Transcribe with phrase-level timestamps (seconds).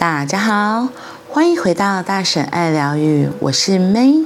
[0.00, 0.88] 大家好，
[1.28, 4.24] 欢迎回到大婶爱疗愈，我是 May。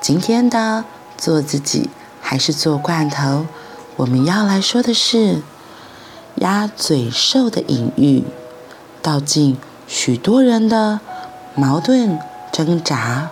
[0.00, 0.86] 今天的
[1.18, 1.90] 做自己
[2.22, 3.44] 还是做罐头，
[3.96, 5.42] 我们要来说的是
[6.36, 8.24] 鸭嘴兽的隐喻，
[9.02, 11.00] 道尽许多人的
[11.54, 12.18] 矛盾
[12.50, 13.28] 挣扎。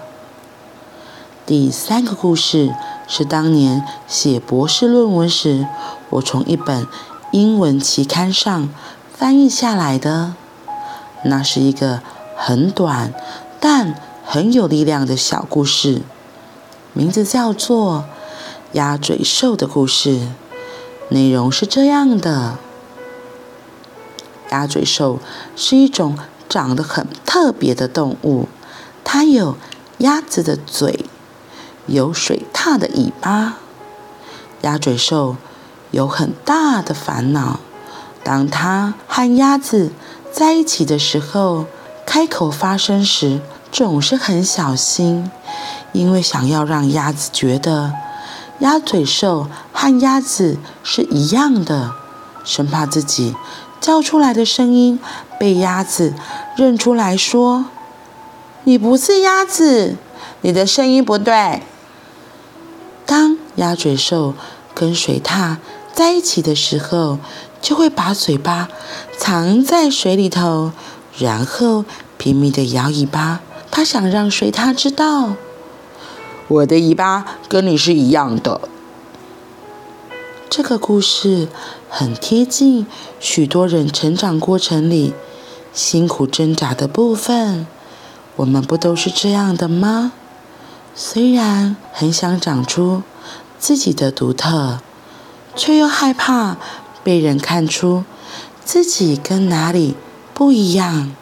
[1.46, 2.74] 第三个故事
[3.08, 5.66] 是当年写博士论文时，
[6.10, 6.86] 我从一本
[7.30, 8.68] 英文期刊上
[9.10, 10.34] 翻译下来的。
[11.24, 12.00] 那是一个
[12.36, 13.12] 很短
[13.60, 13.94] 但
[14.24, 16.02] 很有力量的小故事，
[16.92, 18.04] 名字叫做
[18.76, 20.10] 《鸭嘴兽的故事》。
[21.08, 22.58] 内容是这样的：
[24.50, 25.18] 鸭嘴兽
[25.54, 28.48] 是一种长得很特别的动物，
[29.04, 29.56] 它有
[29.98, 31.06] 鸭子的嘴。
[31.86, 33.56] 有水獭的尾巴，
[34.60, 35.36] 鸭嘴兽
[35.90, 37.58] 有很大的烦恼。
[38.22, 39.90] 当它和鸭子
[40.32, 41.66] 在一起的时候，
[42.06, 45.30] 开口发声时总是很小心，
[45.92, 47.92] 因为想要让鸭子觉得
[48.60, 51.92] 鸭嘴兽和鸭子是一样的，
[52.44, 53.36] 生怕自己
[53.78, 54.98] 叫出来的声音
[55.38, 56.14] 被鸭子
[56.56, 57.66] 认出来说
[58.64, 59.96] ：“你不是鸭子，
[60.40, 61.62] 你的声音不对。”
[63.04, 64.32] 当鸭嘴兽
[64.74, 65.58] 跟水獭
[65.92, 67.18] 在一起的时候，
[67.62, 68.68] 就会把嘴巴
[69.16, 70.72] 藏在水里头，
[71.16, 71.86] 然后
[72.18, 73.40] 拼命地摇尾巴。
[73.70, 75.34] 它想让水獭知道，
[76.48, 78.60] 我的尾巴跟你是一样的。
[80.50, 81.48] 这个故事
[81.88, 82.86] 很贴近
[83.18, 85.14] 许多人成长过程里
[85.72, 87.66] 辛苦挣扎的部分。
[88.36, 90.12] 我们不都是这样的吗？
[90.94, 93.02] 虽然很想长出
[93.58, 94.80] 自己的独特，
[95.56, 96.58] 却又害怕
[97.04, 98.04] 被人看出
[98.64, 99.96] 自己跟哪里
[100.32, 101.14] 不一样，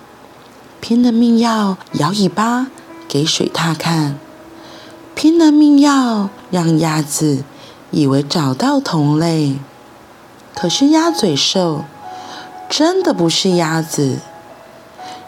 [0.81, 2.69] 拼了命要摇尾巴
[3.09, 4.19] 给水獭看，
[5.15, 7.45] 拼了命要让鸭子
[7.91, 9.57] 以为找到同类。
[10.55, 11.85] 可是鸭嘴兽
[12.69, 14.19] 真的不是鸭子，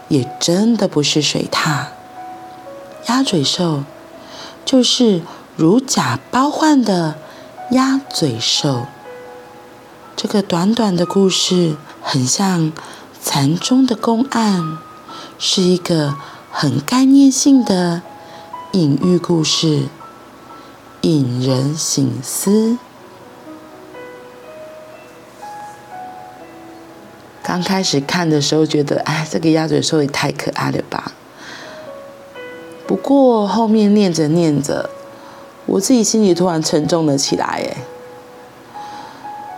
[0.08, 1.86] 也真的不是水獭，
[3.06, 3.84] 鸭嘴兽。
[4.64, 5.22] 就是
[5.56, 7.16] 如假包换的
[7.72, 8.86] 鸭嘴兽。
[10.14, 12.72] 这个短短的故事很像
[13.22, 14.78] 禅宗的公案，
[15.38, 16.14] 是一个
[16.50, 18.02] 很概念性的
[18.72, 19.88] 隐喻故事，
[21.00, 22.78] 引人省思。
[27.42, 31.12] 刚开始看的时候觉得，哎，这个鸭嘴兽也太可爱了吧。
[32.86, 34.88] 不过后面念着念着，
[35.66, 37.72] 我自己心里突然沉重了起来。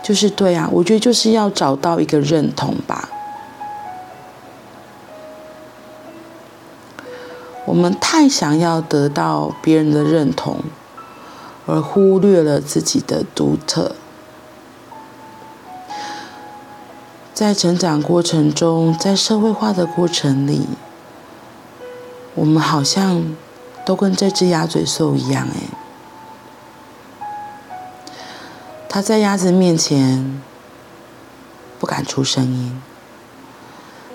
[0.05, 3.09] 就是对啊，我觉得就是要找到一个认同吧。
[7.65, 10.59] 我们太想要得到别人的认同，
[11.65, 13.95] 而忽略了自己的独特。
[17.33, 20.67] 在成长过程中，在社会化的过程里。
[22.35, 23.35] 我们好像
[23.83, 25.84] 都跟这只鸭嘴兽一样，哎，
[28.95, 30.41] 它在鸭子面前
[31.81, 32.81] 不敢出声音，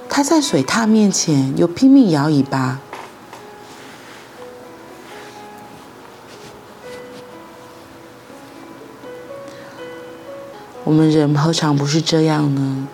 [0.08, 2.80] 它在水獭面前又拼命摇尾巴。
[10.84, 12.88] 我们人何尝不是这样呢？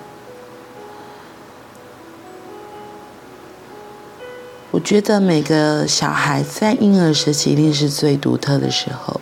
[4.72, 9.20] 我觉得每个小孩在婴儿时期一定是最独特的时候，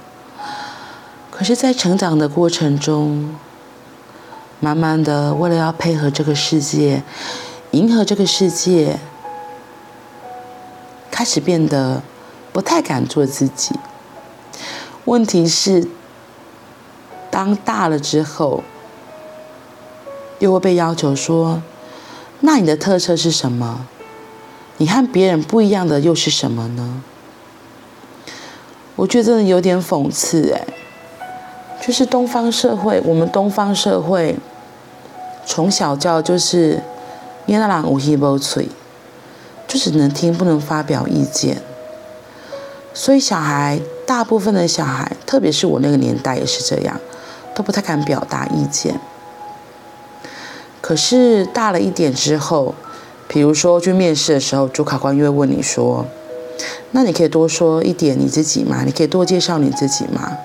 [1.36, 3.34] 可是，在成长的过程中，
[4.60, 7.02] 慢慢的，为了要配合这个世界，
[7.72, 9.00] 迎合这个世界，
[11.10, 12.04] 开始变得
[12.52, 13.74] 不太敢做自己。
[15.06, 15.88] 问题是，
[17.32, 18.62] 当大了之后，
[20.38, 21.60] 又会被要求说
[22.42, 23.88] ：“那你的特色是什么？”
[24.78, 27.02] 你和别人不一样的又是什么呢？
[28.94, 30.64] 我觉得有点讽刺哎，
[31.86, 34.34] 就是东方社会，我们东方社会
[35.44, 36.82] 从小教就是
[37.44, 38.66] “你那人有耳无嘴”，
[39.68, 41.60] 就只能听不能发表意见。
[42.94, 46.98] 所以小孩，大部分的小孩，特别是我那个年代也是这样，
[47.54, 48.98] 都不太敢表达意见。
[50.80, 52.74] 可是大了一点之后，
[53.28, 56.06] 比如说去面试的时候，主考官又会问你说
[56.92, 58.84] ：“那你可以多说一点你自己吗？
[58.86, 60.38] 你可以多介绍你自己吗？”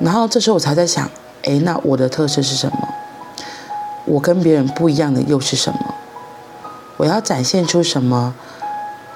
[0.00, 1.08] 然后这时候我才在想
[1.44, 2.88] ：“诶，那我的特色是什么？
[4.06, 5.94] 我跟别人不一样的又是什么？
[6.96, 8.34] 我要展现出什么，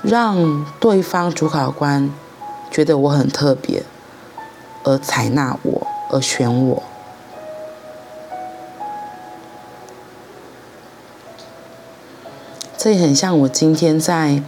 [0.03, 2.11] 让对方主考官
[2.71, 3.83] 觉得我很特别，
[4.85, 6.83] 而采纳我，而选我。
[12.77, 14.43] 这也很像我今天在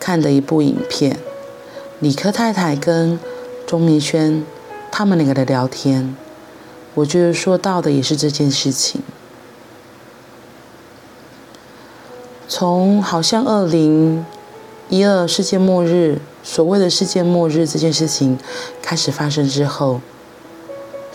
[0.00, 1.18] 看的一部影片，
[2.00, 3.20] 理科太太跟
[3.66, 4.44] 钟明轩
[4.92, 6.14] 他们两个的聊天，
[6.94, 9.00] 我觉得说到的也是这件事情。
[12.46, 14.24] 从好像二零
[14.90, 18.38] 一二世界末日，所谓的世界末日这件事情
[18.82, 20.02] 开始发生之后，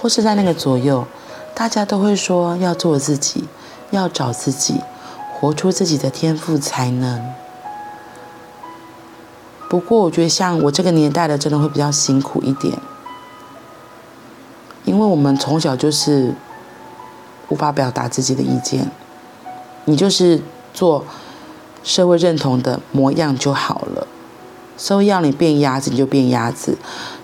[0.02, 1.06] 或是在那个左右，
[1.54, 3.46] 大家都会说要做自己，
[3.92, 4.82] 要找自己。
[5.40, 7.32] 活出自己的天赋才能。
[9.70, 12.74] 不过，我觉得像我这个年代的，真的会比较辛苦一点，
[14.98, 16.34] 因为我们从小就是
[17.50, 18.90] 无法表达自己的意见，
[19.86, 20.42] 你就是
[20.74, 21.06] 做
[21.84, 24.08] 社会认同的模样就好了。
[24.76, 26.72] 社会要你变鸭子，你就变鸭子；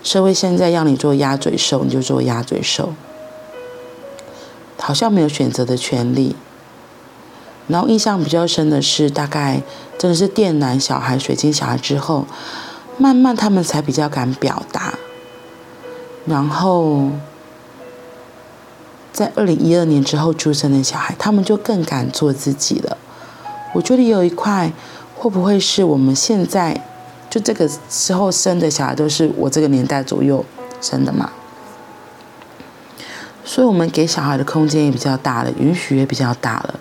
[0.04, 2.94] 社会现在要你做鸭嘴兽，你就做鸭嘴兽，
[4.78, 6.36] 好像没有选择的权利。
[7.66, 9.60] 然后印象比较深的是，大概
[9.98, 12.24] 真的是电男小孩、水晶小孩之后，
[12.98, 14.94] 慢慢他们才比较敢表达。
[16.24, 17.10] 然后
[19.14, 22.98] 在二零一二年之后出生的小孩，他们就更敢做自己了。
[23.72, 24.72] 我觉得有一块，
[25.14, 26.84] 会不会是我们现在
[27.30, 30.44] 就这个时候生的小孩，都是我这个年代左右
[30.80, 31.30] 生的嘛？
[33.44, 36.80] 所以我们给小孩的空间也比较大了，允许也比较大了。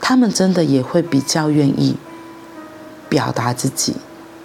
[0.00, 1.98] 他们真的也会比较愿意
[3.10, 3.96] 表达自己，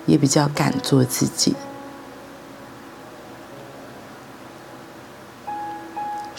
[0.06, 1.56] 也比较敢做自己。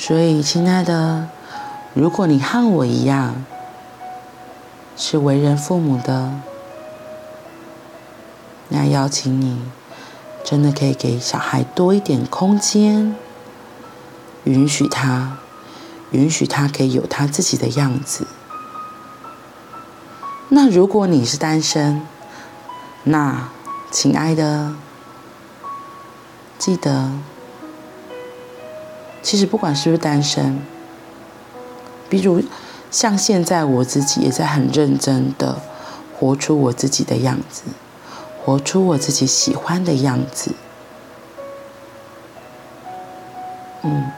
[0.04, 1.28] 所以，亲爱的，
[1.94, 3.44] 如果你和我一样
[4.96, 6.32] 是为人父母的，
[8.70, 9.62] 那邀请你
[10.44, 13.14] 真的可以给小孩多一点空间，
[14.42, 15.38] 允许他，
[16.10, 18.26] 允许他可以有他自己的样子。
[20.48, 22.04] 那如果你是单身，
[23.04, 23.50] 那
[23.92, 24.74] 亲爱的，
[26.58, 27.12] 记得，
[29.22, 30.60] 其实不管是不是单身，
[32.10, 32.42] 比如
[32.90, 35.56] 像现在我自己也在很认真的
[36.18, 37.62] 活出我自己的样子，
[38.44, 40.52] 活出我自己喜欢的样子，
[43.82, 44.10] 嗯。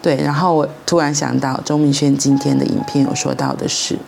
[0.00, 3.98] 对，然后我突然想到，钟明轩今天的影片有说到的是，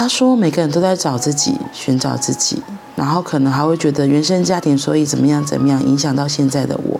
[0.00, 2.62] 他说每个人都在找自己，寻找自己，
[2.96, 6.98] 然后可能还会觉得原生家庭所以怎么样怎么样影响到现在的我，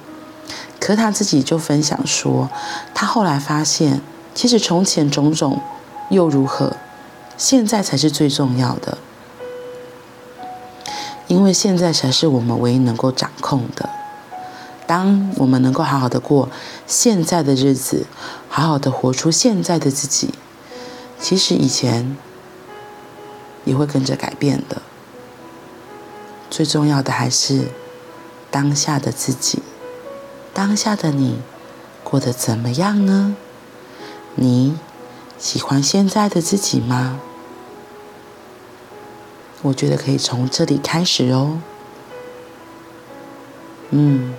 [0.79, 2.50] 可他自己就分享说，
[2.93, 4.02] 他后来发现，
[4.35, 5.62] 其实从前种种
[6.11, 6.76] 又如何，
[7.38, 8.99] 现在才是最重要的，
[11.26, 13.88] 因为现在才是我们唯一能够掌控的。
[14.87, 16.50] 当我们能够好好的过
[16.87, 18.05] 现在的日子，
[18.50, 20.35] 好好的活出现在的自己，
[21.19, 22.19] 其实以前
[23.64, 24.82] 也会跟着改变的。
[26.50, 27.68] 最重要的还是
[28.50, 29.62] 当下的自己，
[30.52, 31.40] 当下的你
[32.02, 33.37] 过得怎么样呢？
[34.35, 34.76] 你
[35.38, 37.20] 喜欢现在的自己吗？
[39.62, 41.61] 我觉得可以从这里开始哦。
[43.90, 44.35] 嗯。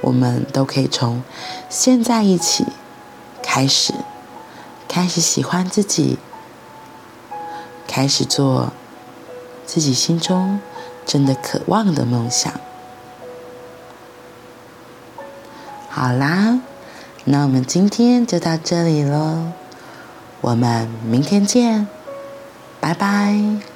[0.00, 1.24] 我们都可以从
[1.68, 2.64] 现在一起
[3.42, 3.92] 开始，
[4.86, 6.18] 开始喜欢自己，
[7.98, 8.70] 开始做
[9.66, 10.60] 自己心中
[11.04, 12.52] 真的渴望的梦想。
[15.90, 16.60] 好啦，
[17.24, 19.50] 那我们今天就到这里喽，
[20.40, 21.88] 我们明天见，
[22.78, 23.67] 拜拜。